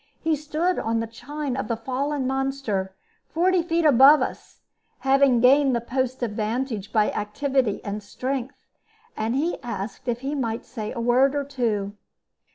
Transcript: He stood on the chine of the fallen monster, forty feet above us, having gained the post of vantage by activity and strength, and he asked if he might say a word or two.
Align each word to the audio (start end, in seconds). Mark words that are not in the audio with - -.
He 0.19 0.35
stood 0.35 0.79
on 0.79 0.99
the 0.99 1.05
chine 1.05 1.55
of 1.55 1.67
the 1.67 1.77
fallen 1.77 2.25
monster, 2.25 2.95
forty 3.29 3.61
feet 3.61 3.85
above 3.85 4.23
us, 4.23 4.61
having 5.01 5.41
gained 5.41 5.75
the 5.75 5.79
post 5.79 6.23
of 6.23 6.31
vantage 6.31 6.91
by 6.91 7.11
activity 7.11 7.85
and 7.85 8.01
strength, 8.01 8.55
and 9.15 9.35
he 9.35 9.61
asked 9.61 10.07
if 10.07 10.21
he 10.21 10.33
might 10.33 10.65
say 10.65 10.91
a 10.91 10.99
word 10.99 11.35
or 11.35 11.43
two. 11.43 11.93